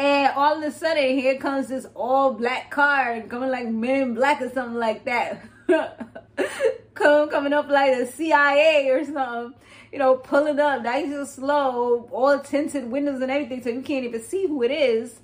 And 0.00 0.32
all 0.34 0.56
of 0.56 0.62
a 0.62 0.70
sudden, 0.74 1.18
here 1.18 1.36
comes 1.36 1.68
this 1.68 1.86
all 1.94 2.32
black 2.32 2.70
car 2.70 3.20
coming 3.28 3.50
like 3.50 3.68
Men 3.68 4.02
in 4.02 4.14
Black 4.14 4.40
or 4.40 4.48
something 4.48 4.78
like 4.78 5.04
that. 5.04 5.42
come 6.94 7.28
coming 7.28 7.52
up 7.52 7.68
like 7.68 7.98
the 7.98 8.06
CIA 8.06 8.88
or 8.88 9.04
something. 9.04 9.52
You 9.92 9.98
know, 9.98 10.16
pulling 10.16 10.58
up 10.58 10.84
nice 10.84 11.12
and 11.12 11.28
slow, 11.28 12.08
all 12.12 12.38
tinted 12.38 12.90
windows 12.90 13.20
and 13.20 13.30
everything, 13.30 13.62
so 13.62 13.68
you 13.68 13.82
can't 13.82 14.06
even 14.06 14.22
see 14.22 14.46
who 14.46 14.62
it 14.62 14.70
is. 14.70 15.20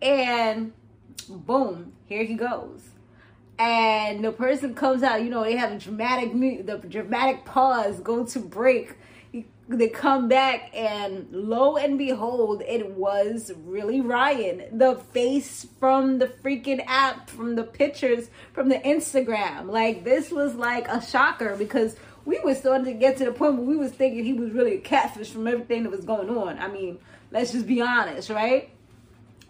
And 0.00 0.72
boom, 1.28 1.92
here 2.06 2.22
he 2.22 2.34
goes. 2.34 2.90
And 3.58 4.24
the 4.24 4.30
person 4.30 4.76
comes 4.76 5.02
out, 5.02 5.24
you 5.24 5.30
know, 5.30 5.42
they 5.42 5.56
have 5.56 5.72
a 5.72 5.78
dramatic, 5.80 6.32
the 6.64 6.78
dramatic 6.88 7.44
pause, 7.44 7.98
go 7.98 8.24
to 8.24 8.38
break 8.38 8.96
they 9.68 9.88
come 9.88 10.28
back 10.28 10.70
and 10.74 11.26
lo 11.30 11.76
and 11.76 11.96
behold 11.96 12.62
it 12.66 12.90
was 12.90 13.52
really 13.64 14.00
ryan. 14.00 14.64
The 14.72 14.96
face 15.12 15.66
from 15.78 16.18
the 16.18 16.26
freaking 16.26 16.84
app 16.86 17.30
from 17.30 17.54
the 17.56 17.64
pictures 17.64 18.28
from 18.52 18.68
the 18.68 18.76
instagram. 18.76 19.70
Like 19.70 20.04
this 20.04 20.30
was 20.30 20.54
like 20.54 20.88
a 20.88 21.04
shocker 21.04 21.56
because 21.56 21.96
we 22.24 22.38
were 22.40 22.54
starting 22.54 22.84
to 22.84 22.92
get 22.92 23.16
to 23.18 23.24
the 23.24 23.32
point 23.32 23.56
where 23.56 23.66
we 23.66 23.76
was 23.76 23.92
thinking 23.92 24.24
he 24.24 24.32
was 24.32 24.52
really 24.52 24.74
a 24.74 24.80
catfish 24.80 25.30
from 25.30 25.46
everything 25.46 25.84
that 25.84 25.90
was 25.90 26.04
going 26.04 26.30
on. 26.30 26.58
I 26.58 26.68
mean 26.68 26.98
let's 27.30 27.52
just 27.52 27.66
be 27.66 27.80
honest 27.80 28.30
right? 28.30 28.70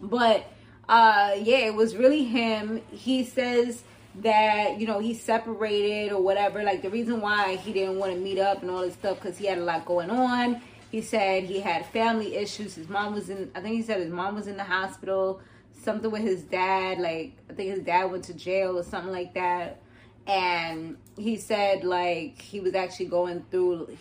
But 0.01 0.45
uh 0.87 1.35
yeah 1.41 1.57
it 1.57 1.75
was 1.75 1.95
really 1.95 2.23
him. 2.23 2.81
He 2.91 3.25
says 3.25 3.83
that 4.15 4.79
you 4.79 4.87
know 4.87 4.99
he's 4.99 5.21
separated 5.21 6.11
or 6.11 6.21
whatever. 6.21 6.63
Like 6.63 6.81
the 6.81 6.89
reason 6.89 7.21
why 7.21 7.55
he 7.55 7.73
didn't 7.73 7.97
want 7.97 8.13
to 8.13 8.19
meet 8.19 8.39
up 8.39 8.61
and 8.61 8.69
all 8.69 8.81
this 8.81 8.93
stuff 8.93 9.19
because 9.21 9.37
he 9.37 9.45
had 9.45 9.57
a 9.57 9.63
lot 9.63 9.85
going 9.85 10.09
on. 10.09 10.61
He 10.91 11.01
said 11.01 11.43
he 11.45 11.59
had 11.59 11.85
family 11.87 12.35
issues. 12.35 12.75
His 12.75 12.87
mom 12.87 13.13
was 13.13 13.29
in 13.29 13.51
i 13.55 13.61
think 13.61 13.75
he 13.75 13.81
said 13.81 13.99
his 13.99 14.11
mom 14.11 14.35
was 14.35 14.47
in 14.47 14.57
the 14.57 14.63
hospital 14.63 15.41
something 15.81 16.11
with 16.11 16.21
his 16.21 16.43
dad 16.43 16.97
like 16.97 17.33
i 17.49 17.53
think 17.53 17.71
his 17.71 17.83
dad 17.83 18.05
went 18.05 18.23
to 18.23 18.33
jail 18.33 18.77
or 18.77 18.83
something 18.83 19.11
like 19.11 19.33
that. 19.33 19.81
And 20.25 20.97
he 21.17 21.37
said 21.37 21.83
like 21.83 22.41
he 22.41 22.59
was 22.59 22.75
actually 22.75 23.07
going 23.07 23.43
through 23.49 23.97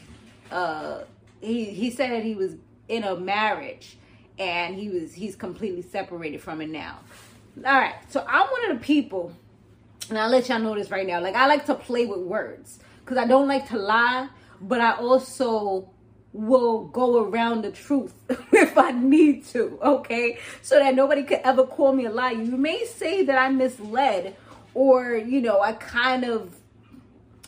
uh 0.50 1.04
he 1.40 1.64
he 1.64 1.90
said 1.90 2.22
he 2.22 2.34
was 2.34 2.56
in 2.88 3.04
a 3.04 3.16
marriage 3.16 3.96
and 4.38 4.74
he 4.74 4.90
was 4.90 5.14
he's 5.14 5.34
completely 5.34 5.82
separated 5.82 6.42
from 6.42 6.60
it 6.60 6.68
now. 6.68 6.98
All 7.64 7.72
right 7.72 7.94
so 8.08 8.24
i'm 8.28 8.46
one 8.48 8.70
of 8.70 8.78
the 8.78 8.84
people 8.84 9.32
and 10.12 10.18
I'll 10.18 10.28
let 10.28 10.50
y'all 10.50 10.58
know 10.58 10.74
this 10.74 10.90
right 10.90 11.06
now. 11.06 11.22
Like 11.22 11.34
I 11.34 11.46
like 11.46 11.64
to 11.66 11.74
play 11.74 12.04
with 12.04 12.20
words 12.20 12.78
because 13.00 13.16
I 13.16 13.26
don't 13.26 13.48
like 13.48 13.70
to 13.70 13.78
lie, 13.78 14.28
but 14.60 14.78
I 14.78 14.92
also 14.92 15.88
will 16.34 16.84
go 16.88 17.24
around 17.24 17.62
the 17.62 17.70
truth 17.70 18.12
if 18.52 18.76
I 18.76 18.90
need 18.90 19.46
to, 19.46 19.78
okay? 19.82 20.38
So 20.60 20.78
that 20.78 20.94
nobody 20.94 21.22
could 21.22 21.40
ever 21.44 21.64
call 21.64 21.94
me 21.94 22.04
a 22.04 22.10
lie. 22.10 22.32
You 22.32 22.58
may 22.58 22.84
say 22.84 23.24
that 23.24 23.38
I 23.38 23.48
misled 23.48 24.36
or, 24.74 25.14
you 25.14 25.40
know, 25.40 25.62
I 25.62 25.72
kind 25.72 26.24
of, 26.24 26.54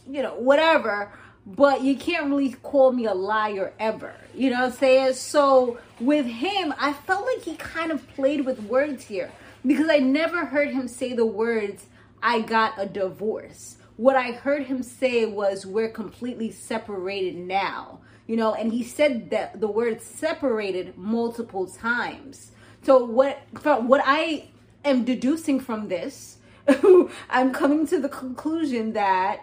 you 0.08 0.22
know, 0.22 0.34
whatever, 0.36 1.12
but 1.44 1.82
you 1.82 1.96
can't 1.96 2.30
really 2.30 2.54
call 2.54 2.92
me 2.92 3.04
a 3.04 3.14
liar 3.14 3.74
ever. 3.78 4.14
You 4.34 4.48
know 4.48 4.60
what 4.60 4.72
I'm 4.72 4.78
saying? 4.78 5.14
So 5.14 5.76
with 6.00 6.24
him, 6.24 6.72
I 6.78 6.94
felt 6.94 7.26
like 7.26 7.42
he 7.44 7.56
kind 7.56 7.92
of 7.92 8.08
played 8.14 8.46
with 8.46 8.58
words 8.60 9.04
here 9.04 9.30
because 9.66 9.90
I 9.90 9.98
never 9.98 10.46
heard 10.46 10.70
him 10.70 10.88
say 10.88 11.12
the 11.12 11.26
words 11.26 11.84
I 12.24 12.40
got 12.40 12.72
a 12.78 12.86
divorce. 12.86 13.76
What 13.96 14.16
I 14.16 14.32
heard 14.32 14.64
him 14.64 14.82
say 14.82 15.26
was, 15.26 15.66
We're 15.66 15.90
completely 15.90 16.50
separated 16.50 17.36
now. 17.36 18.00
You 18.26 18.36
know, 18.36 18.54
and 18.54 18.72
he 18.72 18.82
said 18.82 19.28
that 19.30 19.60
the 19.60 19.68
word 19.68 20.00
separated 20.00 20.96
multiple 20.96 21.66
times. 21.66 22.52
So, 22.82 23.04
what, 23.04 23.42
from 23.60 23.86
what 23.86 24.02
I 24.04 24.48
am 24.82 25.04
deducing 25.04 25.60
from 25.60 25.88
this, 25.88 26.38
I'm 27.30 27.52
coming 27.52 27.86
to 27.88 28.00
the 28.00 28.08
conclusion 28.08 28.94
that 28.94 29.42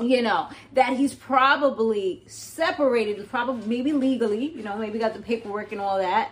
you 0.00 0.22
know 0.22 0.48
that 0.72 0.96
he's 0.96 1.14
probably 1.14 2.22
separated 2.26 3.28
probably 3.28 3.66
maybe 3.66 3.92
legally 3.92 4.52
you 4.52 4.62
know 4.62 4.76
maybe 4.76 5.00
got 5.00 5.14
the 5.14 5.20
paperwork 5.20 5.72
and 5.72 5.80
all 5.80 5.98
that 5.98 6.30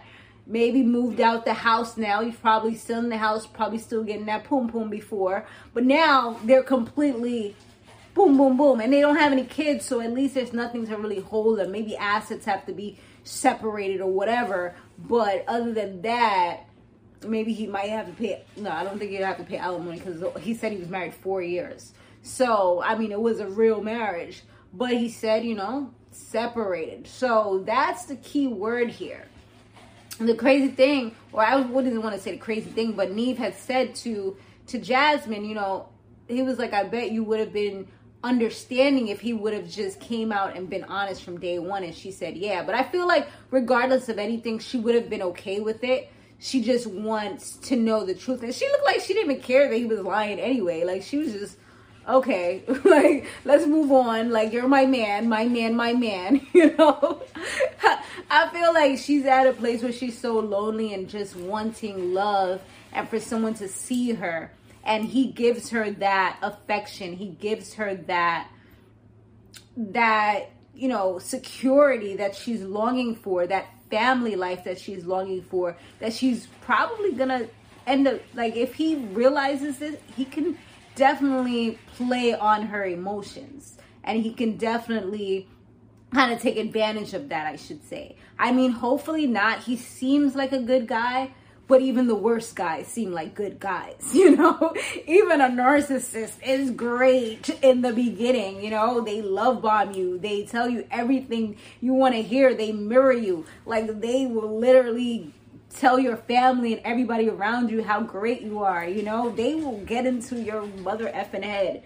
maybe 0.48 0.82
moved 0.82 1.20
out 1.20 1.44
the 1.44 1.54
house 1.54 1.96
now. 1.96 2.22
He's 2.22 2.36
probably 2.36 2.74
still 2.74 2.98
in 3.00 3.10
the 3.10 3.18
house, 3.18 3.46
probably 3.46 3.78
still 3.78 4.02
getting 4.02 4.26
that 4.26 4.44
poom 4.44 4.68
poom 4.68 4.88
before. 4.88 5.46
But 5.74 5.84
now 5.84 6.40
they're 6.42 6.62
completely 6.62 7.54
boom, 8.14 8.36
boom, 8.36 8.56
boom. 8.56 8.80
And 8.80 8.92
they 8.92 9.00
don't 9.00 9.16
have 9.16 9.30
any 9.30 9.44
kids, 9.44 9.84
so 9.84 10.00
at 10.00 10.12
least 10.12 10.34
there's 10.34 10.52
nothing 10.52 10.86
to 10.86 10.96
really 10.96 11.20
hold 11.20 11.58
them. 11.58 11.70
Maybe 11.70 11.96
assets 11.96 12.46
have 12.46 12.66
to 12.66 12.72
be 12.72 12.98
separated 13.22 14.00
or 14.00 14.10
whatever. 14.10 14.74
But 14.98 15.44
other 15.46 15.72
than 15.72 16.02
that, 16.02 16.60
maybe 17.24 17.52
he 17.52 17.66
might 17.66 17.90
have 17.90 18.06
to 18.06 18.12
pay. 18.12 18.42
No, 18.56 18.70
I 18.70 18.82
don't 18.82 18.98
think 18.98 19.10
he'd 19.10 19.20
have 19.20 19.36
to 19.36 19.44
pay 19.44 19.58
alimony 19.58 20.00
because 20.00 20.24
he 20.42 20.54
said 20.54 20.72
he 20.72 20.78
was 20.78 20.88
married 20.88 21.14
four 21.14 21.42
years. 21.42 21.92
So, 22.22 22.82
I 22.82 22.96
mean, 22.96 23.12
it 23.12 23.20
was 23.20 23.38
a 23.38 23.46
real 23.46 23.82
marriage. 23.82 24.42
But 24.72 24.92
he 24.92 25.08
said, 25.08 25.44
you 25.44 25.54
know, 25.54 25.92
separated. 26.10 27.06
So 27.06 27.62
that's 27.64 28.06
the 28.06 28.16
key 28.16 28.48
word 28.48 28.90
here 28.90 29.26
the 30.26 30.34
crazy 30.34 30.68
thing, 30.68 31.14
or 31.32 31.44
I 31.44 31.56
wouldn't 31.56 32.02
want 32.02 32.14
to 32.14 32.20
say 32.20 32.32
the 32.32 32.38
crazy 32.38 32.70
thing, 32.70 32.92
but 32.92 33.12
Nev 33.12 33.38
had 33.38 33.54
said 33.54 33.94
to 33.96 34.36
to 34.68 34.78
Jasmine, 34.78 35.44
you 35.44 35.54
know, 35.54 35.88
he 36.28 36.42
was 36.42 36.58
like, 36.58 36.72
I 36.72 36.84
bet 36.84 37.10
you 37.10 37.24
would 37.24 37.40
have 37.40 37.52
been 37.52 37.88
understanding 38.22 39.08
if 39.08 39.20
he 39.20 39.32
would 39.32 39.52
have 39.52 39.68
just 39.68 40.00
came 40.00 40.32
out 40.32 40.56
and 40.56 40.68
been 40.68 40.84
honest 40.84 41.22
from 41.22 41.40
day 41.40 41.58
one. 41.58 41.84
And 41.84 41.94
she 41.94 42.10
said, 42.10 42.36
yeah. 42.36 42.62
But 42.62 42.74
I 42.74 42.82
feel 42.82 43.06
like 43.06 43.28
regardless 43.50 44.08
of 44.08 44.18
anything, 44.18 44.58
she 44.58 44.78
would 44.78 44.94
have 44.94 45.08
been 45.08 45.22
okay 45.22 45.60
with 45.60 45.82
it. 45.84 46.10
She 46.38 46.62
just 46.62 46.86
wants 46.86 47.56
to 47.56 47.76
know 47.76 48.04
the 48.04 48.14
truth. 48.14 48.42
And 48.42 48.54
she 48.54 48.68
looked 48.68 48.84
like 48.84 49.00
she 49.00 49.14
didn't 49.14 49.30
even 49.30 49.42
care 49.42 49.68
that 49.68 49.76
he 49.76 49.86
was 49.86 50.00
lying 50.00 50.38
anyway. 50.38 50.84
Like 50.84 51.02
she 51.02 51.18
was 51.18 51.32
just 51.32 51.56
okay, 52.08 52.62
like 52.84 53.26
let's 53.44 53.66
move 53.66 53.92
on. 53.92 54.30
Like 54.30 54.52
you're 54.52 54.68
my 54.68 54.86
man, 54.86 55.28
my 55.28 55.46
man, 55.46 55.76
my 55.76 55.92
man, 55.92 56.46
you 56.52 56.74
know? 56.76 57.22
I 58.30 58.48
feel 58.50 58.74
like 58.74 58.98
she's 58.98 59.24
at 59.24 59.46
a 59.46 59.52
place 59.52 59.82
where 59.82 59.92
she's 59.92 60.18
so 60.18 60.38
lonely 60.38 60.92
and 60.92 61.08
just 61.08 61.36
wanting 61.36 62.12
love 62.12 62.60
and 62.92 63.08
for 63.08 63.20
someone 63.20 63.54
to 63.54 63.68
see 63.68 64.12
her. 64.12 64.52
And 64.84 65.04
he 65.04 65.26
gives 65.26 65.70
her 65.70 65.90
that 65.92 66.38
affection. 66.42 67.14
He 67.14 67.28
gives 67.28 67.74
her 67.74 67.94
that 68.06 68.48
that, 69.76 70.50
you 70.74 70.88
know, 70.88 71.18
security 71.18 72.16
that 72.16 72.34
she's 72.34 72.62
longing 72.62 73.14
for, 73.14 73.46
that 73.46 73.66
family 73.90 74.36
life 74.36 74.64
that 74.64 74.78
she's 74.78 75.04
longing 75.04 75.42
for, 75.42 75.76
that 76.00 76.12
she's 76.12 76.46
probably 76.62 77.12
gonna 77.12 77.48
end 77.86 78.06
up 78.06 78.20
like 78.34 78.56
if 78.56 78.74
he 78.74 78.96
realizes 78.96 79.78
this, 79.78 79.96
he 80.16 80.24
can 80.24 80.58
definitely 80.98 81.78
play 81.96 82.34
on 82.34 82.66
her 82.66 82.84
emotions 82.84 83.78
and 84.04 84.22
he 84.22 84.34
can 84.34 84.56
definitely 84.56 85.48
kind 86.12 86.32
of 86.32 86.40
take 86.40 86.56
advantage 86.56 87.14
of 87.14 87.28
that, 87.28 87.46
I 87.46 87.56
should 87.56 87.84
say. 87.84 88.16
I 88.38 88.52
mean, 88.52 88.72
hopefully 88.72 89.26
not. 89.26 89.64
He 89.64 89.76
seems 89.76 90.34
like 90.34 90.52
a 90.52 90.60
good 90.60 90.86
guy, 90.86 91.32
but 91.66 91.82
even 91.82 92.06
the 92.06 92.14
worst 92.14 92.56
guys 92.56 92.86
seem 92.86 93.12
like 93.12 93.34
good 93.34 93.60
guys, 93.60 93.96
you 94.14 94.34
know? 94.34 94.74
even 95.06 95.40
a 95.40 95.48
narcissist 95.48 96.42
is 96.44 96.70
great 96.70 97.50
in 97.62 97.82
the 97.82 97.92
beginning, 97.92 98.62
you 98.62 98.70
know? 98.70 99.02
They 99.02 99.20
love 99.20 99.62
bomb 99.62 99.92
you, 99.92 100.18
they 100.18 100.44
tell 100.44 100.68
you 100.68 100.86
everything 100.90 101.56
you 101.80 101.92
want 101.92 102.14
to 102.14 102.22
hear, 102.22 102.54
they 102.54 102.72
mirror 102.72 103.12
you. 103.12 103.44
Like, 103.66 104.00
they 104.00 104.26
will 104.26 104.58
literally 104.58 105.34
tell 105.74 105.98
your 105.98 106.16
family 106.16 106.72
and 106.74 106.82
everybody 106.84 107.28
around 107.28 107.70
you 107.70 107.82
how 107.82 108.00
great 108.00 108.42
you 108.42 108.62
are. 108.62 108.86
You 108.86 109.02
know, 109.02 109.30
they 109.30 109.54
will 109.54 109.78
get 109.78 110.06
into 110.06 110.40
your 110.40 110.66
mother 110.66 111.06
effing 111.06 111.42
head 111.42 111.82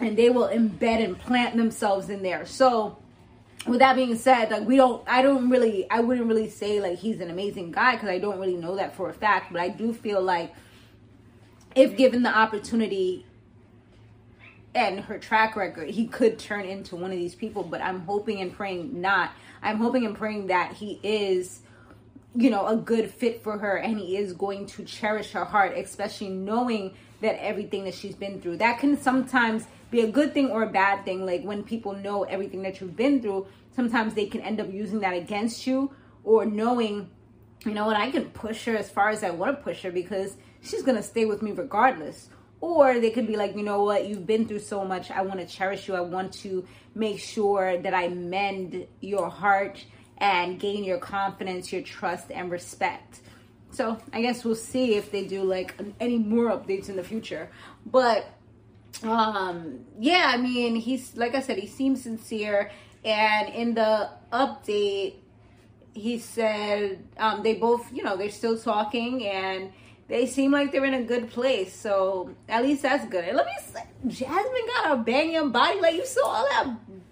and 0.00 0.16
they 0.16 0.30
will 0.30 0.48
embed 0.48 1.04
and 1.04 1.18
plant 1.18 1.56
themselves 1.56 2.08
in 2.08 2.22
there. 2.22 2.46
So, 2.46 2.98
with 3.66 3.80
that 3.80 3.96
being 3.96 4.16
said, 4.16 4.50
like 4.50 4.66
we 4.66 4.76
don't, 4.76 5.02
I 5.08 5.22
don't 5.22 5.50
really, 5.50 5.90
I 5.90 6.00
wouldn't 6.00 6.28
really 6.28 6.48
say 6.48 6.80
like 6.80 6.98
he's 6.98 7.20
an 7.20 7.30
amazing 7.30 7.72
guy 7.72 7.92
because 7.96 8.08
I 8.08 8.18
don't 8.18 8.38
really 8.38 8.56
know 8.56 8.76
that 8.76 8.94
for 8.94 9.08
a 9.10 9.12
fact. 9.12 9.52
But 9.52 9.60
I 9.60 9.68
do 9.68 9.92
feel 9.92 10.22
like 10.22 10.54
if 11.74 11.96
given 11.96 12.22
the 12.22 12.36
opportunity 12.36 13.26
and 14.74 15.00
her 15.00 15.18
track 15.18 15.56
record, 15.56 15.90
he 15.90 16.06
could 16.06 16.38
turn 16.38 16.64
into 16.64 16.96
one 16.96 17.10
of 17.10 17.16
these 17.16 17.34
people. 17.34 17.62
But 17.62 17.82
I'm 17.82 18.00
hoping 18.00 18.40
and 18.40 18.52
praying 18.52 19.00
not. 19.00 19.32
I'm 19.62 19.78
hoping 19.78 20.06
and 20.06 20.16
praying 20.16 20.48
that 20.48 20.74
he 20.74 21.00
is 21.02 21.62
you 22.36 22.50
know, 22.50 22.66
a 22.66 22.76
good 22.76 23.10
fit 23.10 23.42
for 23.42 23.58
her 23.58 23.76
and 23.76 23.98
he 23.98 24.16
is 24.16 24.32
going 24.32 24.66
to 24.66 24.84
cherish 24.84 25.32
her 25.32 25.44
heart, 25.44 25.76
especially 25.76 26.28
knowing 26.28 26.94
that 27.20 27.42
everything 27.42 27.84
that 27.84 27.94
she's 27.94 28.14
been 28.14 28.40
through. 28.40 28.58
That 28.58 28.78
can 28.78 29.00
sometimes 29.00 29.64
be 29.90 30.02
a 30.02 30.10
good 30.10 30.34
thing 30.34 30.50
or 30.50 30.62
a 30.62 30.70
bad 30.70 31.04
thing. 31.04 31.24
Like 31.24 31.42
when 31.42 31.62
people 31.62 31.94
know 31.94 32.24
everything 32.24 32.62
that 32.62 32.80
you've 32.80 32.96
been 32.96 33.22
through, 33.22 33.46
sometimes 33.74 34.14
they 34.14 34.26
can 34.26 34.42
end 34.42 34.60
up 34.60 34.70
using 34.72 35.00
that 35.00 35.14
against 35.14 35.66
you 35.66 35.90
or 36.24 36.44
knowing, 36.44 37.08
you 37.64 37.72
know 37.72 37.86
what, 37.86 37.96
I 37.96 38.10
can 38.10 38.26
push 38.26 38.64
her 38.66 38.76
as 38.76 38.90
far 38.90 39.08
as 39.08 39.24
I 39.24 39.30
want 39.30 39.56
to 39.56 39.62
push 39.62 39.82
her 39.82 39.90
because 39.90 40.36
she's 40.62 40.82
going 40.82 40.96
to 40.96 41.02
stay 41.02 41.24
with 41.24 41.40
me 41.40 41.52
regardless. 41.52 42.28
Or 42.60 43.00
they 43.00 43.10
could 43.10 43.26
be 43.26 43.36
like, 43.36 43.54
you 43.54 43.62
know 43.62 43.84
what, 43.84 44.08
you've 44.08 44.26
been 44.26 44.46
through 44.46 44.60
so 44.60 44.84
much. 44.84 45.10
I 45.10 45.22
want 45.22 45.40
to 45.40 45.46
cherish 45.46 45.88
you. 45.88 45.94
I 45.94 46.00
want 46.00 46.32
to 46.34 46.66
make 46.94 47.18
sure 47.18 47.78
that 47.78 47.94
I 47.94 48.08
mend 48.08 48.86
your 49.00 49.28
heart 49.28 49.84
and 50.18 50.58
gain 50.58 50.84
your 50.84 50.98
confidence, 50.98 51.72
your 51.72 51.82
trust, 51.82 52.30
and 52.30 52.50
respect. 52.50 53.20
So 53.70 53.98
I 54.12 54.22
guess 54.22 54.44
we'll 54.44 54.54
see 54.54 54.94
if 54.94 55.10
they 55.10 55.26
do 55.26 55.42
like 55.42 55.74
any 56.00 56.18
more 56.18 56.46
updates 56.46 56.88
in 56.88 56.96
the 56.96 57.04
future. 57.04 57.50
But 57.84 58.32
um 59.04 59.80
yeah 59.98 60.30
i 60.32 60.36
mean 60.36 60.76
he's 60.76 61.16
like 61.16 61.34
i 61.34 61.40
said 61.40 61.58
he 61.58 61.66
seems 61.66 62.02
sincere 62.02 62.70
and 63.04 63.48
in 63.54 63.74
the 63.74 64.08
update 64.32 65.16
he 65.92 66.18
said 66.18 67.02
um 67.18 67.42
they 67.42 67.54
both 67.54 67.92
you 67.92 68.02
know 68.02 68.16
they're 68.16 68.30
still 68.30 68.58
talking 68.58 69.26
and 69.26 69.72
they 70.08 70.24
seem 70.24 70.52
like 70.52 70.70
they're 70.72 70.84
in 70.84 70.94
a 70.94 71.02
good 71.02 71.28
place 71.30 71.74
so 71.74 72.30
at 72.48 72.62
least 72.62 72.82
that's 72.82 73.06
good 73.06 73.24
and 73.24 73.36
let 73.36 73.46
me 73.46 73.52
say 73.66 73.82
jasmine 74.06 74.66
got 74.76 74.92
a 74.92 74.96
banging 75.02 75.50
body 75.50 75.80
like 75.80 75.94
you 75.94 76.06
saw 76.06 76.26
all 76.26 76.48
that 76.50 76.66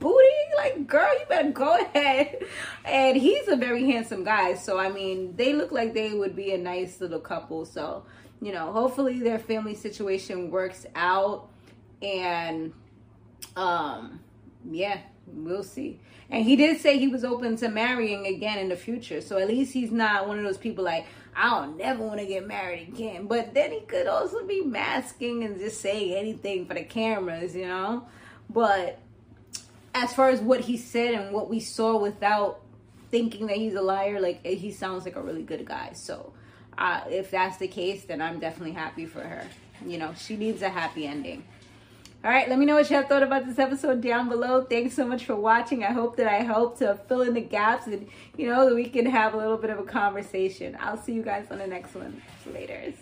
booty? 0.05 0.41
Like 0.57 0.87
girl 0.87 1.09
you 1.19 1.27
better 1.27 1.51
go 1.51 1.81
ahead. 1.81 2.45
And 2.85 3.17
he's 3.17 3.49
a 3.49 3.57
very 3.57 3.91
handsome 3.91 4.23
guy 4.25 4.55
so 4.55 4.79
i 4.79 4.89
mean 4.91 5.35
they 5.37 5.53
look 5.53 5.73
like 5.73 5.95
they 5.95 6.13
would 6.13 6.37
be 6.37 6.53
a 6.53 6.59
nice 6.59 7.01
little 7.01 7.21
couple. 7.21 7.65
So 7.65 8.05
you 8.41 8.53
know 8.53 8.73
hopefully 8.73 9.21
their 9.21 9.39
family 9.39 9.75
situation 9.75 10.51
works 10.51 10.87
out 10.95 11.49
and 12.03 12.73
um 13.57 14.21
yeah 14.71 14.99
we'll 15.27 15.63
see. 15.63 16.01
And 16.31 16.45
he 16.45 16.57
did 16.57 16.81
say 16.81 16.99
he 16.99 17.09
was 17.09 17.25
open 17.25 17.57
to 17.57 17.69
marrying 17.69 18.27
again 18.27 18.59
in 18.59 18.69
the 18.69 18.77
future 18.77 19.21
so 19.21 19.39
at 19.39 19.49
least 19.49 19.73
he's 19.73 19.91
not 19.91 20.29
one 20.29 20.39
of 20.39 20.45
those 20.45 20.59
people 20.59 20.85
like 20.85 21.07
i 21.35 21.49
don't 21.49 21.77
never 21.77 22.05
want 22.05 22.21
to 22.21 22.27
get 22.27 22.47
married 22.47 22.89
again. 22.89 23.27
But 23.27 23.55
then 23.55 23.73
he 23.73 23.81
could 23.81 24.07
also 24.07 24.47
be 24.47 24.61
masking 24.63 25.45
and 25.45 25.59
just 25.59 25.81
saying 25.81 26.13
anything 26.13 26.67
for 26.67 26.75
the 26.75 26.85
cameras 26.85 27.57
you 27.57 27.67
know? 27.67 28.07
But 28.51 28.99
as 29.95 30.13
far 30.13 30.29
as 30.29 30.41
what 30.41 30.61
he 30.61 30.77
said 30.77 31.15
and 31.15 31.33
what 31.33 31.49
we 31.49 31.61
saw 31.61 31.97
without 31.97 32.61
thinking 33.11 33.47
that 33.47 33.57
he's 33.57 33.75
a 33.75 33.83
liar 33.83 34.21
like 34.21 34.45
he 34.45 34.71
sounds 34.71 35.05
like 35.05 35.17
a 35.17 35.23
really 35.23 35.43
good 35.43 35.65
guy 35.65 35.91
so 35.93 36.33
uh, 36.77 37.03
if 37.09 37.31
that's 37.31 37.57
the 37.59 37.69
case 37.69 38.05
then 38.05 38.21
i'm 38.21 38.41
definitely 38.41 38.73
happy 38.73 39.07
for 39.07 39.21
her 39.21 39.47
you 39.87 39.97
know 39.97 40.13
she 40.15 40.37
needs 40.37 40.63
a 40.63 40.69
happy 40.69 41.07
ending 41.07 41.45
all 42.25 42.31
right, 42.31 42.49
let 42.49 42.59
me 42.59 42.65
know 42.65 42.77
what 42.77 42.89
you 42.89 42.97
have 42.97 43.07
thought 43.07 43.23
about 43.23 43.45
this 43.45 43.59
episode 43.59 44.01
down 44.01 44.31
below. 44.31 44.65
Thanks 44.65 44.95
so 44.95 45.07
much 45.07 45.27
for 45.27 45.37
watching. 45.37 45.85
I 45.85 45.93
hope 45.93 46.17
that 46.17 46.27
I 46.27 46.37
helped 46.37 46.79
to 46.79 46.99
fill 47.07 47.21
in 47.21 47.35
the 47.35 47.43
gaps 47.43 47.87
and, 47.87 48.09
you 48.39 48.47
know, 48.49 48.67
that 48.67 48.75
we 48.75 48.89
can 48.89 49.05
have 49.05 49.35
a 49.35 49.37
little 49.37 49.59
bit 49.59 49.69
of 49.69 49.79
a 49.79 49.83
conversation. 49.83 50.75
I'll 50.81 50.97
see 50.97 51.13
you 51.13 51.23
guys 51.23 51.49
on 51.51 51.59
the 51.59 51.67
next 51.67 51.95
one. 51.95 52.23
Later. 52.51 52.95